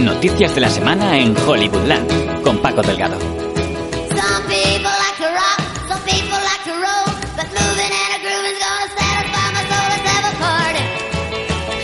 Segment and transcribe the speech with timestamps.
[0.00, 3.16] Noticias de la semana en Hollywoodland con Paco Delgado.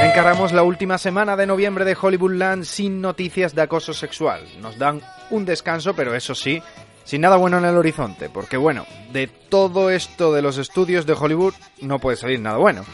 [0.00, 4.46] Encaramos la última semana de noviembre de Hollywoodland sin noticias de acoso sexual.
[4.60, 6.62] Nos dan un descanso, pero eso sí,
[7.04, 11.12] sin nada bueno en el horizonte, porque bueno, de todo esto de los estudios de
[11.12, 12.84] Hollywood no puede salir nada bueno.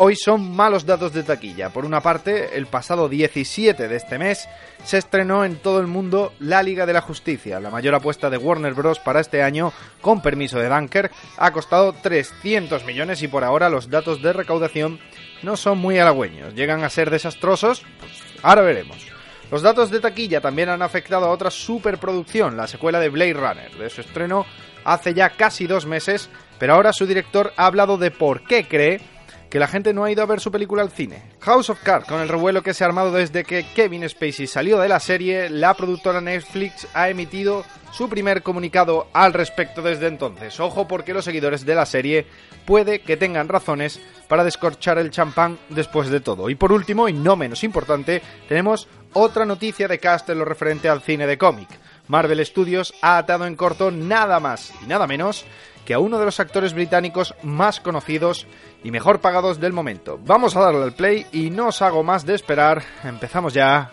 [0.00, 1.70] Hoy son malos datos de taquilla.
[1.70, 4.48] Por una parte, el pasado 17 de este mes
[4.84, 8.38] se estrenó en todo el mundo La Liga de la Justicia, la mayor apuesta de
[8.38, 9.00] Warner Bros.
[9.00, 13.90] para este año, con permiso de Dunkirk, ha costado 300 millones y por ahora los
[13.90, 15.00] datos de recaudación
[15.42, 16.54] no son muy halagüeños.
[16.54, 17.82] ¿Llegan a ser desastrosos?
[17.98, 18.12] Pues
[18.44, 19.04] ahora veremos.
[19.50, 23.72] Los datos de taquilla también han afectado a otra superproducción, la secuela de Blade Runner,
[23.76, 24.46] de su estreno
[24.84, 29.17] hace ya casi dos meses, pero ahora su director ha hablado de por qué cree
[29.50, 31.22] que la gente no ha ido a ver su película al cine.
[31.40, 34.78] House of Cards, con el revuelo que se ha armado desde que Kevin Spacey salió
[34.78, 40.60] de la serie, la productora Netflix ha emitido su primer comunicado al respecto desde entonces.
[40.60, 42.26] Ojo porque los seguidores de la serie
[42.66, 46.50] puede que tengan razones para descorchar el champán después de todo.
[46.50, 50.88] Y por último, y no menos importante, tenemos otra noticia de cast en lo referente
[50.88, 51.68] al cine de cómic.
[52.08, 55.44] Marvel Studios ha atado en corto nada más y nada menos
[55.88, 58.46] que a uno de los actores británicos más conocidos
[58.84, 60.20] y mejor pagados del momento.
[60.22, 62.82] Vamos a darle al play y no os hago más de esperar.
[63.04, 63.90] Empezamos ya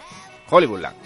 [0.49, 0.97] Hollywoodland.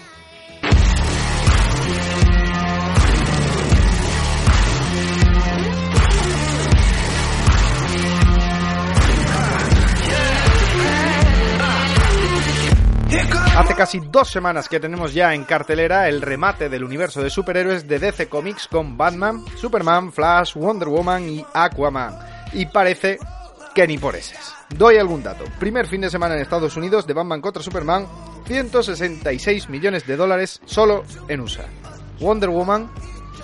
[13.80, 17.98] Casi dos semanas que tenemos ya en cartelera el remate del universo de superhéroes de
[17.98, 22.14] DC Comics con Batman, Superman, Flash, Wonder Woman y Aquaman.
[22.52, 23.18] Y parece
[23.74, 24.52] que ni por eses.
[24.68, 25.44] Doy algún dato.
[25.58, 28.06] Primer fin de semana en Estados Unidos de Batman contra Superman,
[28.46, 31.64] 166 millones de dólares solo en USA.
[32.18, 32.90] Wonder Woman,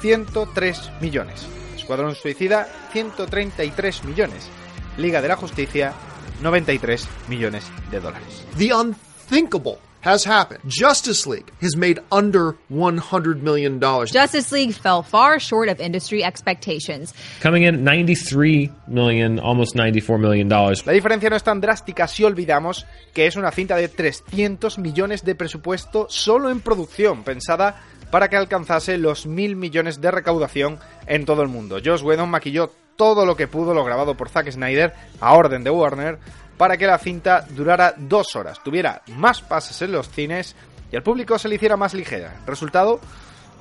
[0.02, 1.46] 103 millones.
[1.76, 4.50] Escuadrón Suicida, 133 millones.
[4.98, 5.94] Liga de la Justicia,
[6.42, 8.44] 93 millones de dólares.
[8.58, 10.60] The unthinkable has happened.
[10.66, 13.80] Justice League has made under $100 million.
[13.80, 17.12] Justice League fell far short of industry expectations.
[17.40, 20.86] coming in at 93 million, almost 94 million dollars.
[20.86, 25.24] La diferencia no es tan drástica si olvidamos que es una cinta de 300 millones
[25.24, 31.24] de presupuesto solo en producción, pensada para que alcanzase los mil millones de recaudación en
[31.24, 31.78] todo el mundo.
[31.84, 35.70] Joss Whedon maquilló todo lo que pudo lo grabado por Zack Snyder a orden de
[35.70, 36.18] Warner
[36.56, 40.56] para que la cinta durara dos horas, tuviera más pases en los cines
[40.90, 42.40] y al público se le hiciera más ligera.
[42.46, 43.00] Resultado,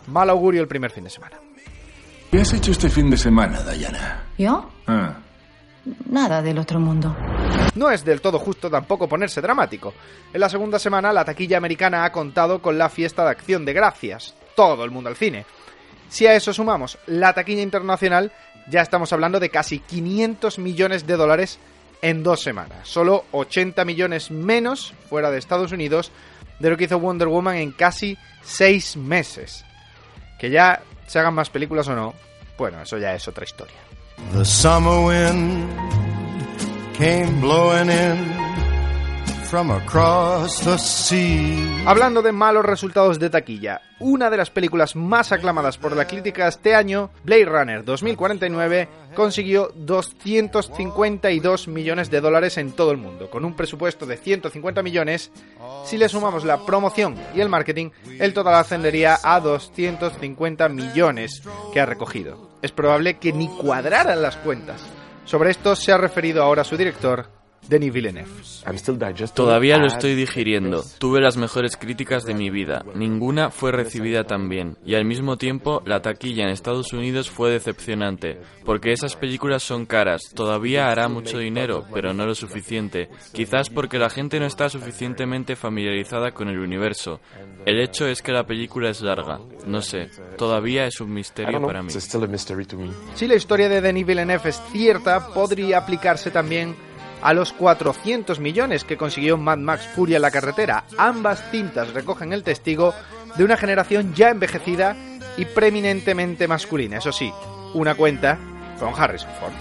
[0.08, 1.38] mal augurio el primer fin de semana.
[2.32, 4.24] ¿Qué has hecho este fin de semana, Diana?
[4.38, 4.70] ¿Yo?
[4.88, 5.16] Ah,
[6.10, 7.16] Nada del otro mundo.
[7.76, 9.94] No es del todo justo tampoco ponerse dramático.
[10.34, 13.74] En la segunda semana la taquilla americana ha contado con la fiesta de acción de
[13.74, 14.34] gracias.
[14.56, 15.46] Todo el mundo al cine.
[16.10, 18.32] Si a eso sumamos la taquilla internacional,
[18.68, 21.60] ya estamos hablando de casi 500 millones de dólares
[22.06, 22.88] en dos semanas.
[22.88, 26.12] Solo 80 millones menos fuera de Estados Unidos
[26.60, 29.66] de lo que hizo Wonder Woman en casi seis meses.
[30.38, 32.14] Que ya se hagan más películas o no,
[32.60, 33.78] bueno, eso ya es otra historia.
[39.46, 41.84] From across the sea.
[41.86, 46.48] Hablando de malos resultados de taquilla, una de las películas más aclamadas por la crítica
[46.48, 53.46] este año, Blade Runner 2049, consiguió 252 millones de dólares en todo el mundo, con
[53.46, 55.32] un presupuesto de 150 millones.
[55.86, 61.80] Si le sumamos la promoción y el marketing, el total ascendería a 250 millones que
[61.80, 62.50] ha recogido.
[62.62, 64.82] Es probable que ni cuadraran las cuentas.
[65.26, 67.35] Sobre esto se ha referido ahora su director,
[67.68, 68.30] Denis Villeneuve.
[69.34, 70.84] Todavía lo estoy digiriendo.
[71.00, 72.86] Tuve las mejores críticas de mi vida.
[72.96, 74.78] Ninguna fue recibida tan bien.
[74.86, 78.40] Y al mismo tiempo, la taquilla en Estados Unidos fue decepcionante.
[78.64, 80.22] Porque esas películas son caras.
[80.34, 83.10] Todavía hará mucho dinero, pero no lo suficiente.
[83.34, 87.20] Quizás porque la gente no está suficientemente familiarizada con el universo.
[87.66, 89.40] El hecho es que la película es larga.
[89.66, 90.10] No sé.
[90.38, 91.90] Todavía es un misterio para mí.
[93.16, 96.76] Si la historia de Denis Villeneuve es cierta, podría aplicarse también
[97.26, 100.84] a los 400 millones que consiguió Mad Max Furia en la carretera.
[100.96, 102.94] Ambas cintas recogen el testigo
[103.36, 104.96] de una generación ya envejecida
[105.36, 107.00] y preeminentemente masculina.
[107.00, 107.34] Eso sí,
[107.74, 108.38] una cuenta
[108.80, 109.54] con Harrison Ford.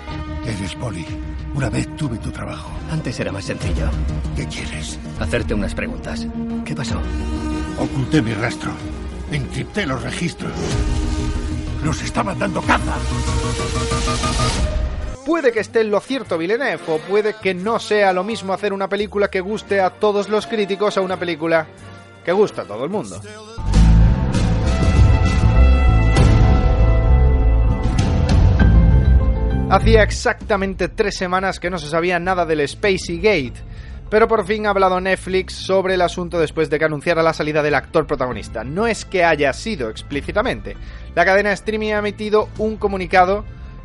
[0.47, 1.07] Eres Polly.
[1.55, 2.71] Una vez tuve tu trabajo.
[2.91, 3.89] Antes era más sencillo.
[4.37, 4.99] ¿Qué quieres?
[5.19, 6.27] Hacerte unas preguntas.
[6.67, 7.01] ¿Qué pasó?
[7.79, 8.73] Oculté mi rastro.
[9.33, 10.53] Encripté los registros.
[11.83, 12.99] Nos estaban dando caza.
[15.27, 18.75] Puede que esté en lo cierto Villeneuve, o puede que no sea lo mismo hacer
[18.75, 21.67] una película que guste a todos los críticos a una película
[22.25, 23.21] que gusta a todo el mundo.
[29.71, 33.55] Hacía exactamente tres semanas que no se sabía nada del Spacey Gate,
[34.11, 37.63] pero por fin ha hablado Netflix sobre el asunto después de que anunciara la salida
[37.63, 38.63] del actor protagonista.
[38.63, 40.77] No es que haya sido explícitamente.
[41.15, 43.45] La cadena streaming ha emitido un comunicado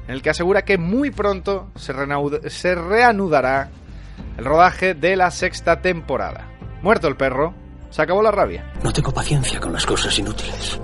[0.10, 1.94] en el que asegura que muy pronto se,
[2.50, 3.70] se reanudará
[4.40, 6.50] el rodaje de la sexta temporada.
[6.82, 7.54] Muerto el perro,
[7.92, 8.74] se acabó la rabia.
[8.82, 10.80] No tengo paciencia con las cosas inútiles.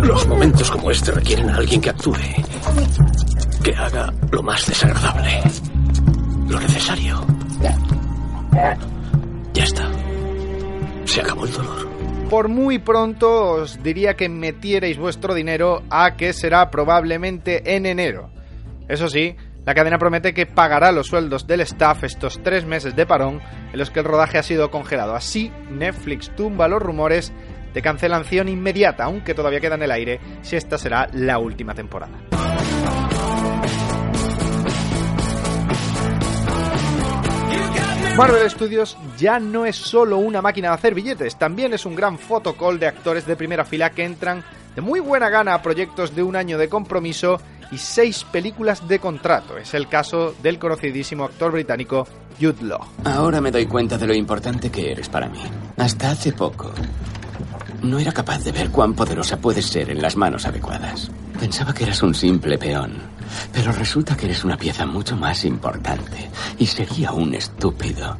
[0.00, 2.14] Los momentos como este requieren a alguien que actúe,
[3.64, 5.42] que haga lo más desagradable,
[6.48, 7.26] lo necesario.
[9.54, 9.90] Ya está.
[11.04, 11.88] Se acabó el dolor.
[12.30, 18.35] Por muy pronto os diría que metierais vuestro dinero a que será probablemente en enero.
[18.88, 23.04] Eso sí, la cadena promete que pagará los sueldos del staff estos tres meses de
[23.04, 23.40] parón
[23.72, 25.14] en los que el rodaje ha sido congelado.
[25.14, 27.32] Así, Netflix tumba los rumores
[27.74, 32.16] de cancelación inmediata, aunque todavía queda en el aire si esta será la última temporada.
[38.16, 42.18] Marvel Studios ya no es solo una máquina de hacer billetes, también es un gran
[42.18, 44.42] fotocall de actores de primera fila que entran
[44.74, 47.38] de muy buena gana a proyectos de un año de compromiso
[47.70, 49.56] y seis películas de contrato.
[49.56, 52.06] Es el caso del conocidísimo actor británico
[52.40, 52.80] Jude Law.
[53.04, 55.42] Ahora me doy cuenta de lo importante que eres para mí.
[55.76, 56.72] Hasta hace poco
[57.82, 61.10] no era capaz de ver cuán poderosa puedes ser en las manos adecuadas.
[61.38, 62.94] Pensaba que eras un simple peón,
[63.52, 68.16] pero resulta que eres una pieza mucho más importante y sería un estúpido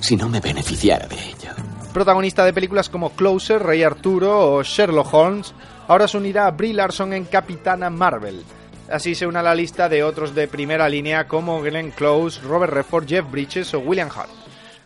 [0.00, 1.50] si no me beneficiara de ello.
[1.92, 5.54] Protagonista de películas como Closer, Rey Arturo o Sherlock Holmes,
[5.88, 8.44] ahora se unirá a Brie Larson en Capitana Marvel.
[8.90, 12.72] Así se une a la lista de otros de primera línea como Glenn Close, Robert
[12.72, 14.30] Redford, Jeff Bridges o William Hart.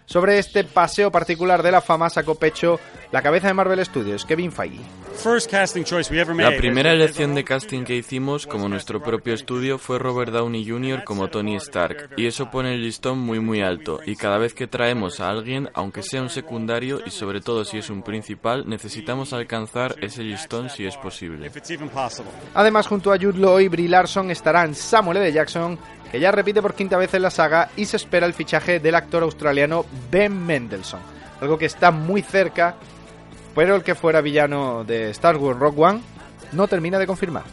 [0.07, 2.81] Sobre este paseo particular de la fama sacó pecho
[3.13, 4.81] la cabeza de Marvel Studios, Kevin Feige.
[6.39, 11.05] La primera elección de casting que hicimos como nuestro propio estudio fue Robert Downey Jr.
[11.05, 14.67] como Tony Stark, y eso pone el listón muy muy alto, y cada vez que
[14.67, 19.33] traemos a alguien, aunque sea un secundario y sobre todo si es un principal, necesitamos
[19.33, 21.51] alcanzar ese listón si es posible.
[22.55, 25.33] Además, junto a Jude Law y Brie Larson estarán Samuel L.
[25.33, 25.79] Jackson,
[26.11, 28.95] que ya repite por quinta vez en la saga, y se espera el fichaje del
[28.95, 31.01] actor australiano Ben Mendelssohn,
[31.41, 32.77] algo que está muy cerca
[33.55, 36.01] pero el que fuera villano de Star Wars Rock One
[36.53, 37.45] no termina de confirmar.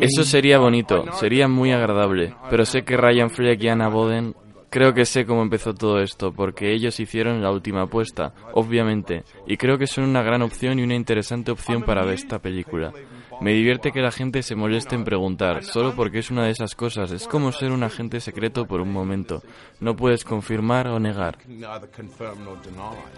[0.00, 4.34] Eso sería bonito, sería muy agradable, pero sé que Ryan Fleck y Anna Boden
[4.70, 9.56] Creo que sé cómo empezó todo esto, porque ellos hicieron la última apuesta, obviamente, y
[9.56, 12.92] creo que son una gran opción y una interesante opción para ver esta película.
[13.40, 16.74] Me divierte que la gente se moleste en preguntar, solo porque es una de esas
[16.74, 19.42] cosas, es como ser un agente secreto por un momento.
[19.78, 21.38] No puedes confirmar o negar.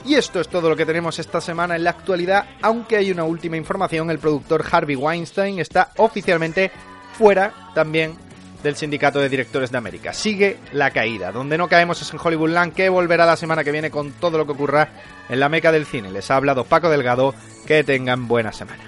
[0.04, 3.24] Y esto es todo lo que tenemos esta semana en la actualidad, aunque hay una
[3.24, 6.70] última información, el productor Harvey Weinstein está oficialmente
[7.14, 8.14] fuera también
[8.62, 10.12] del Sindicato de Directores de América.
[10.12, 11.32] Sigue la caída.
[11.32, 14.46] Donde no caemos es en Hollywoodland, que volverá la semana que viene con todo lo
[14.46, 14.88] que ocurra
[15.28, 16.10] en la meca del cine.
[16.10, 17.34] Les ha hablado Paco Delgado.
[17.66, 18.82] Que tengan buena semana.